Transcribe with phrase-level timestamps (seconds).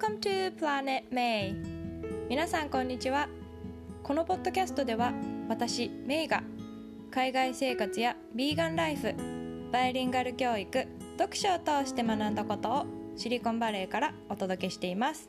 [0.00, 1.56] Welcome to Planet May.
[2.28, 3.28] 皆さんこんにちは。
[4.04, 5.12] このポッドキャストでは
[5.48, 6.44] 私メイが
[7.10, 9.12] 海外生活やビーガンライフ
[9.72, 10.86] バイリンガル教育
[11.18, 12.86] 読書を通して学んだことを
[13.16, 15.28] シリコンバレーからお届けしています。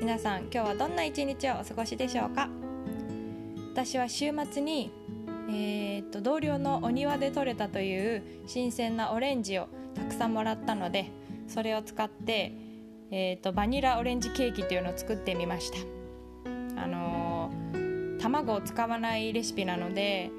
[0.00, 2.48] 皆さん今日はどんな一日をお過ごしでしょうか？
[3.72, 4.92] 私は週末に
[5.48, 11.10] えーと、同僚のお庭で採れたという新鮮なオレンジをたくさんもらったので
[11.48, 12.52] それを使って、
[13.10, 15.78] えーと、バニラオレンジケーキというのを作ってみました。
[16.80, 20.30] あのー、卵を使わないレシピなので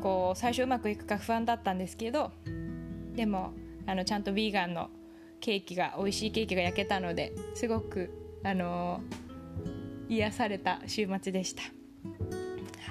[0.00, 2.30] こう最初うまくいくか不安だったんですけど
[3.14, 3.52] でも
[3.86, 4.90] あのちゃんとヴィーガンの
[5.40, 8.10] ケーキが美味しいケーキが焼けたのですごく
[8.44, 11.62] あのー、癒された週末でした。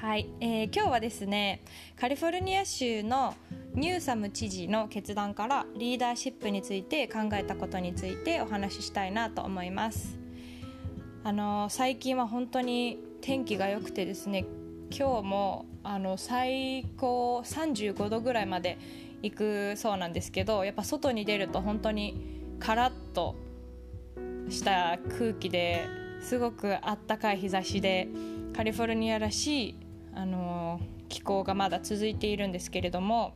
[0.02, 1.64] はい、えー、今日はですね
[1.96, 3.36] カリフォルニア州の
[3.74, 10.20] ニューサム知事の決断からリーダーシップについて考えたことについてお話ししたいなと思います。
[11.24, 14.46] あの最近は本当に天気が良くてですね
[14.90, 18.78] 今日もあの最高35度ぐらいまで
[19.22, 23.36] 行くそうなんですけどやっぱ外に出ると本当にカラッと
[24.50, 25.88] した空気で
[26.22, 28.10] すごくあったかい日差しで
[28.54, 29.76] カリフォルニアらしい、
[30.14, 33.34] あの気候がまだ続いているんですけれども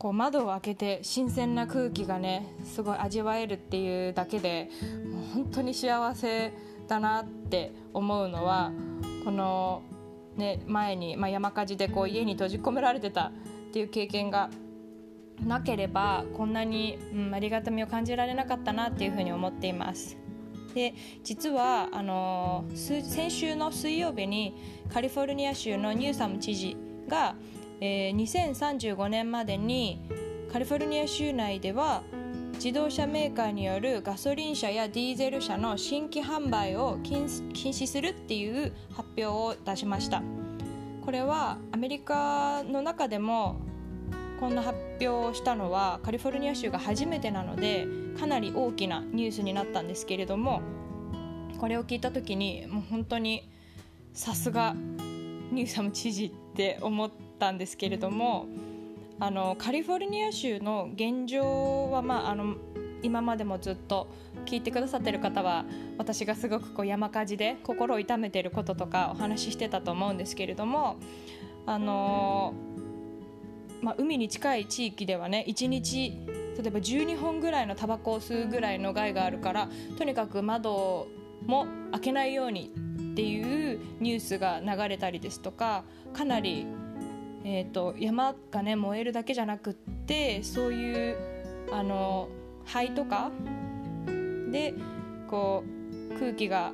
[0.00, 4.70] こう窓を開けて新鮮な空気がねすごい味わえるっていうだけで
[5.34, 6.54] 本当に幸せ
[6.88, 8.72] だなって思うのは
[9.26, 9.82] この、
[10.38, 13.32] ね、前に、まあ、山火事でこう家に閉じ込められてたっ
[13.74, 14.48] ていう経験が
[15.46, 20.16] なければこんなに、うん、ありがたみを感じられなかったなっていうふうに思っています。
[20.74, 24.54] で実はあの先週の水曜日に
[24.88, 27.34] カリフォルニア州のニューサム知事が
[27.80, 30.00] えー、2035年までに
[30.52, 32.02] カリフォルニア州内では
[32.54, 40.22] 自動車メーカーによるガソリン車やディーゼル車の新規販売を禁止するっていう発表を出しました。
[41.04, 43.56] これはアメリカの中でも
[44.38, 47.86] こんな発表をしたのはカリフォルニア州が初めてなので
[48.18, 50.60] かなり大きなニュースになったんですけれども
[51.58, 53.48] これを聞いた時にもう本当に
[54.12, 54.74] さすが
[55.50, 58.46] ニューサム知事って思ってったんですけれども
[59.18, 62.56] あのカリフォルニア州の現状は、まあ、あの
[63.02, 64.08] 今までもずっと
[64.44, 65.64] 聞いてくださってる方は
[65.96, 70.96] 私がすごくこう山火事で心を痛めてることとかお話ししてたと思うんですけれども
[71.66, 72.54] あの
[73.82, 76.12] まあ、海に近い地域ではね1日
[76.58, 81.08] 例えば12本ぐらいのタバコを吸うぐらいの害があるからとにかく窓
[81.46, 82.72] も開けないように
[83.12, 86.66] っていうニュースが流れたりですとかかなり
[87.44, 91.16] えーと、山がね燃えるだけじゃなくってそういう
[91.72, 92.28] あの
[92.66, 93.30] 灰とか
[94.50, 94.74] で
[95.28, 95.64] こ
[96.12, 96.72] う空気が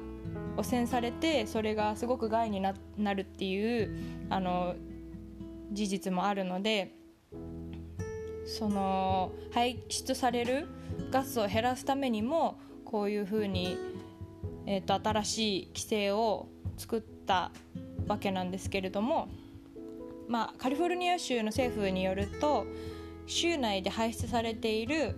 [0.56, 3.90] 汚染されてそれがすごく害にななるっていう
[4.30, 4.74] あの
[5.72, 6.94] 事実もあるので
[8.46, 10.66] その排出される
[11.10, 13.76] ガスを減らすためにもこういうふうに、
[14.66, 17.50] えーと新しい規制を作った
[18.06, 19.28] わけなんですけれども。
[20.28, 22.66] まあ、カリフォルニア州の政府によると
[23.26, 25.16] 州内で排出されている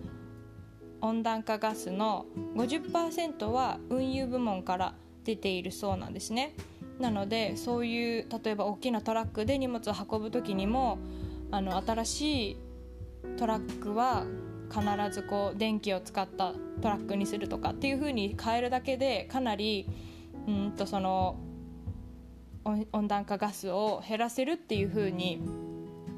[1.01, 2.25] 温暖化ガスの
[2.55, 6.55] 50%は運輸部門から出ているそうなんですね。
[6.99, 10.99] なのでそういう例えば大きなトラックで荷物を運ぶ時にも
[11.49, 12.57] あの新しい
[13.37, 14.25] トラックは
[14.69, 14.83] 必
[15.13, 19.87] ずこう電気を使ったトラックにするとかっていう風に変えるだけでかなり
[20.47, 21.37] うんとその
[22.91, 25.41] 温暖化ガスを減らせるっていうふうに、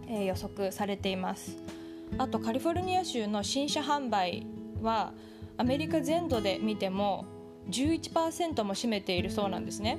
[0.08, 1.58] えー、予測されています。
[2.18, 4.46] あとカリフォルニア州の新車販売
[4.82, 5.14] は
[5.58, 7.26] アメリカ全土で見ても
[7.70, 9.98] 11%も占めているそうなんですね。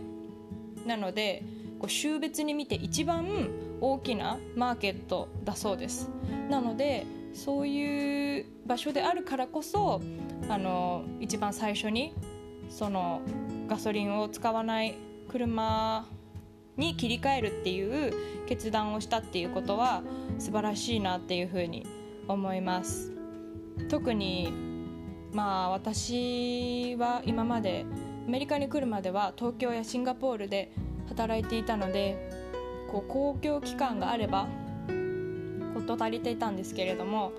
[0.86, 1.44] なので
[1.78, 6.10] こう州別に見て一番大きなマーケットだそうです。
[6.48, 10.00] なのでそういう場所であるからこそ
[10.48, 12.14] あの一番最初に
[12.68, 13.22] その
[13.68, 14.96] ガソリンを使わない
[15.28, 16.06] 車
[16.76, 18.12] に切り替えるっていう
[18.46, 20.02] 決断をしたっていうことは
[20.38, 21.86] 素晴らしいなっていうふうに
[22.28, 23.12] 思います。
[23.88, 24.52] 特に
[25.32, 27.84] まあ私は今まで
[28.26, 30.72] アメリカに来るまでは東京やシンガポールで
[31.08, 32.30] 働いていたので
[32.90, 34.46] こう公共機関があれば
[35.74, 37.32] 事足りていたんですけれども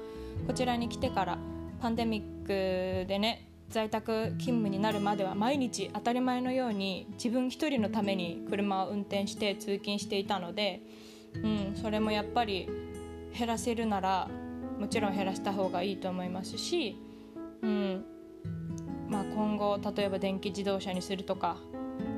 [0.47, 1.37] こちらに来てから
[1.79, 10.81] パンデミックでね在宅勤務になるまでは毎日当たり前のように自分一人のために車を運転して通勤していたので、
[11.33, 12.69] うん、それもやっぱり
[13.35, 14.29] 減らせるなら
[14.79, 16.99] もちろん減らした方がいいと思いますし、
[17.63, 18.05] うん
[19.09, 21.57] まあ、今後例えば電気自動車にするとか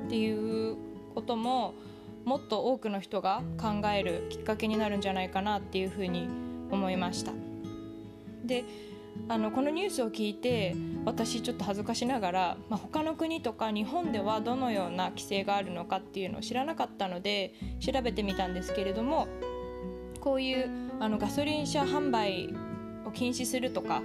[0.08, 0.76] っていう
[1.14, 1.74] ことも
[2.26, 6.28] もっと多くの人が考えるきっかけになるんじゃないかなっていうふうに
[6.70, 7.32] 思いました。
[8.44, 8.66] で
[9.28, 19.28] あのこのニュースを聞いて私ちょっと恥ずかしながら、まあ、他の国とか日本ではどのような規制があるのかっていうのを知らなかったので調べてみたんですけれども
[20.20, 20.70] こういう
[21.00, 22.54] あのガソリン車販売
[23.06, 24.02] を禁止するとか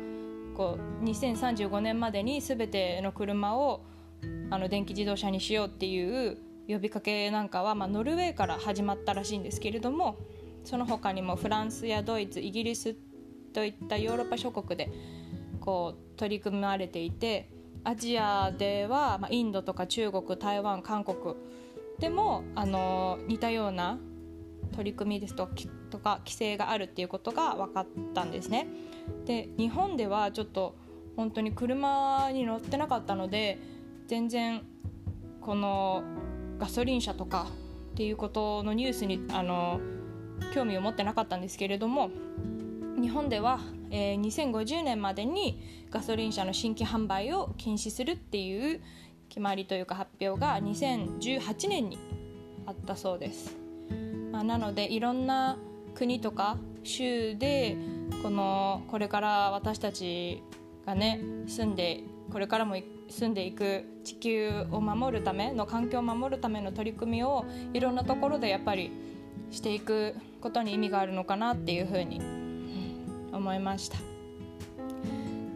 [0.54, 3.82] こう2035年までに全ての車を
[4.50, 10.18] あの電気自動車にしようっていう呼びかけなんかは、まあ、ノルウェーから始まったらしいんですけれども
[10.64, 12.96] その他にもフランスやドイツイギリス
[13.52, 14.90] といったヨーロッパ諸国で
[15.60, 17.50] こう取り組まれていて
[17.84, 21.34] アジアでは、まあ、インドとか中国台湾韓国
[21.98, 23.98] でもあの似たような
[24.72, 25.48] 取り組みですと
[25.90, 28.68] とか規制があるっていうことが分かったんですね。
[29.26, 30.76] で日本ではちょっと
[31.16, 33.58] 本当に車に乗ってなかったので
[34.06, 34.62] 全然
[35.40, 36.02] この
[36.58, 37.46] ガソリン車とか
[37.92, 39.80] っていうことのニュースにあの
[40.54, 42.10] 興味を持ってなかったんですけれども
[43.00, 43.60] 日本では、
[43.90, 45.60] えー、2050年までに
[45.90, 48.80] ガソリン車の新規販売を禁止するっていう
[49.28, 51.98] 決まりというか発表が2018年に
[52.66, 53.56] あったそうです、
[54.32, 55.56] まあ、なのでいろんな
[55.94, 57.76] 国とか州で
[58.22, 60.42] このこれから私たち
[60.86, 62.76] がね住んでこれからも
[63.08, 68.92] 住んでいく地球を守るための環境を守るための取り組みをいろんなところでやっぱり
[69.50, 72.39] していくことに意味があるのかなっていうふうに
[73.40, 73.98] 思いました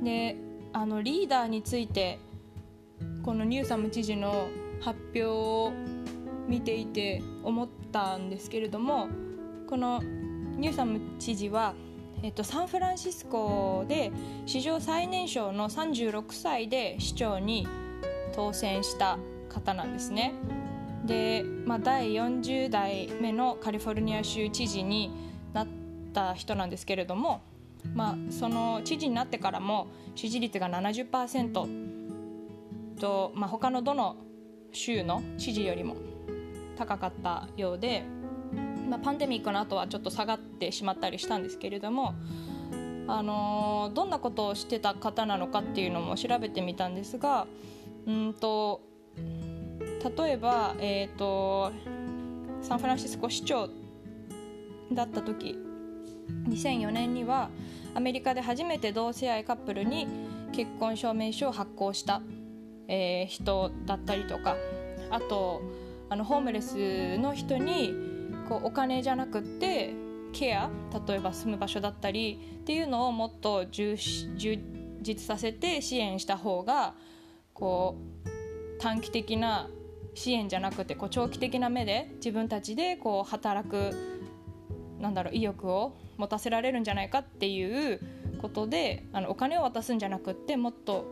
[0.03, 0.37] で
[0.73, 2.19] あのリーダーについて
[3.23, 4.49] このニューサム知事の
[4.81, 5.73] 発表を
[6.49, 9.09] 見ていて思ったんですけれども
[9.69, 11.75] このニューサム知事は、
[12.23, 14.13] えっと、サンフランシスコで
[14.47, 17.67] 史上最年少の36歳で市長に
[18.35, 20.35] 当選した方なんですね。
[21.07, 25.11] で、まあ、第40代目のカリフォルニア州知事に
[25.53, 25.69] なっ
[26.13, 27.43] た人なんですけれども、
[27.95, 31.69] まあ、その知事になってからも支持率が70%
[32.99, 34.17] と、まあ、他のどの
[34.73, 35.97] 州の知事よりも
[36.77, 38.03] 高かったようで、
[38.89, 42.15] まあ、パンデミックの後はちょっと下がってしまったりしたんですけれども、
[43.07, 47.47] あのー、どんなことをしてた方なのかっていうのも調べてみたんですが
[48.07, 48.81] うんと
[49.17, 51.73] 例えば、えーと、
[52.61, 53.71] サンフランシスコ市長
[54.93, 55.59] だった時
[56.49, 57.51] 2004年には
[57.95, 60.07] アメリカで初めて同性愛カップルに
[60.53, 62.23] 結婚証明書を発行した、
[62.89, 64.57] えー、人だったりとか
[65.11, 65.63] あと
[66.09, 67.95] あのホームレスの人に
[68.49, 69.95] こうお金じゃなくって
[70.33, 70.69] ケア
[71.07, 76.95] 例えば住む場所だったりっていうのをもっと充実させて支援した方が
[77.53, 79.69] こう短期的な
[80.15, 84.14] 支援じゃなくてこう長期的な目で自分たちでこう働く
[85.01, 88.01] なんだろう意欲を持たせられるんじゃないかっていう
[88.39, 91.07] ことであのお金を渡すんじゃなくってもっと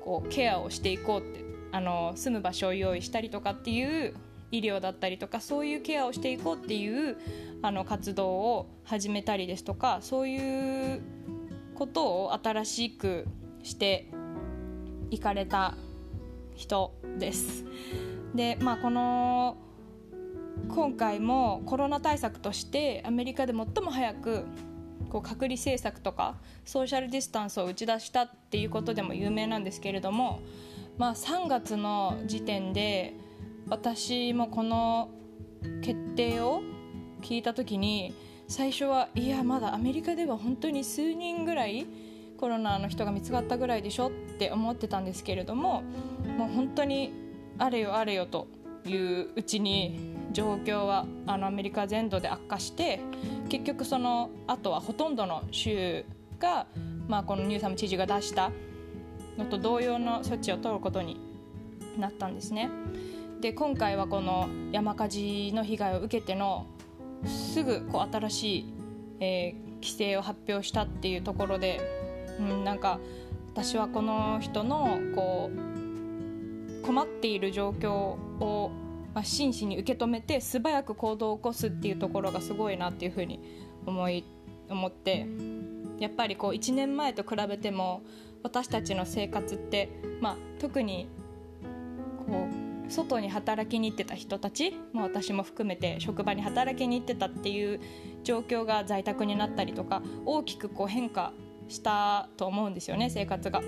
[0.00, 4.14] こうケアをしていこうってあの住む場所を用意したりとかっていう
[4.50, 7.16] 医療だったりとかそういうケアをしていこうっていう
[7.62, 11.00] あの活動を始めたりですとかそういう
[11.74, 13.26] ことを新しく
[13.62, 14.10] して
[15.10, 15.74] いかれた
[16.54, 17.64] 人です。
[18.34, 19.56] でまあこの
[20.68, 24.44] 今回もコロナ対策としてアメリカで最も早く
[25.10, 30.40] こう隔離政策とかソーシャルディスタンスを打ち出したっていうことでも有名なんですけれども、
[30.96, 33.14] まあ、3月の時点で
[33.68, 35.10] 私もこの
[35.82, 36.62] 決定を
[37.20, 38.14] 聞いた時に
[38.48, 41.86] 最初はいやまだアメリカでは本当に数人ぐらい
[42.38, 45.82] コロナの人が見つかったぐらいでしょって思ってたんですけれども
[46.38, 47.12] もう本当に
[47.58, 48.48] あれよあれよと
[48.86, 53.00] いううちに状況はあのアメリカ全土で悪化して
[53.48, 56.04] 結局そのあとはほとんどの州
[56.38, 56.66] が、
[57.08, 58.50] まあ、このニューサム知事が出した
[59.36, 61.20] のと同様の措置を取ることに
[61.98, 62.70] なったんですね。
[63.40, 66.66] で今回はこの山火事の被害を受けての
[67.24, 68.74] すぐこう新しい、
[69.20, 71.80] えー、規制を発表したっていうところで、
[72.38, 73.00] うん、なんか
[73.52, 78.70] 私はこの人のこう困っている状況を、
[79.14, 83.40] まあ、真摯に受け止めて素早く行動を起こすっていうところがすごいなっていうふうに
[83.86, 84.24] 思い
[84.68, 85.26] 思って
[85.98, 88.02] やっぱりこう1年前と比べても
[88.42, 89.90] 私たちの生活って、
[90.20, 91.08] まあ、特に
[92.26, 92.48] こ
[92.86, 97.80] う外に働きに行ってた人たち、まあ、私も含めて職場に働きに行ってたっていう
[98.24, 101.32] 状況が在宅になったりとか大きくこう変化
[101.68, 103.62] したと思うんですよね生活が。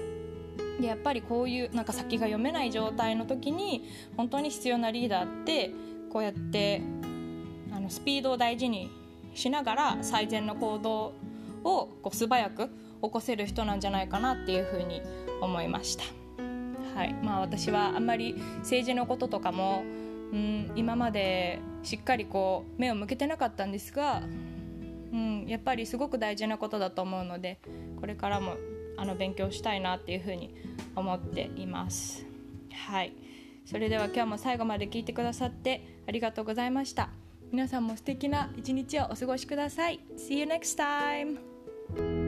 [0.83, 5.71] でやっぱりこういうなんか先が読めない状態の時に本当に必要なリーダーって
[6.11, 6.83] こうやって
[7.73, 8.91] あのスピードを大事に
[9.33, 11.15] しながら最善の行動
[11.63, 12.69] をこう素早く
[13.01, 15.03] 起こせる人なんじゃないかなっていうふうに
[15.41, 16.05] 思いました。
[16.97, 19.83] はいまあ、私はあんまり政治のこととかも、
[20.33, 24.21] うん、今までしっかりこう目を向けてなかったんですが、
[25.13, 27.61] うん、やっぱりすごく大事なことだと思うので
[27.99, 28.57] これからも
[28.97, 30.55] あの勉強したいなっていうふうに
[30.95, 32.27] 思っています。
[32.73, 33.13] はい
[33.65, 37.11] それでは今日も最後まで聞いてくださってありがとうございました。
[37.53, 40.01] 皆さんも素敵な一日をお過ごしください。
[40.17, 42.22] See you next time!